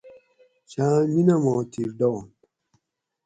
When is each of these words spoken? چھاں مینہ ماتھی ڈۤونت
چھاں 0.69 0.97
مینہ 1.13 1.35
ماتھی 1.43 1.83
ڈۤونت 1.97 2.37